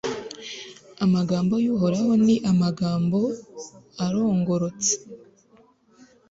amagambo 1.05 1.53
y'uhoraho 1.65 2.09
ni 2.25 2.35
amagambo 2.51 3.19
arongorotse 4.05 4.93